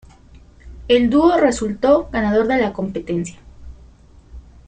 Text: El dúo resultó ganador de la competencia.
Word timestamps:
El 0.87 1.11
dúo 1.11 1.37
resultó 1.37 2.09
ganador 2.11 2.47
de 2.47 2.57
la 2.57 2.73
competencia. 2.73 3.37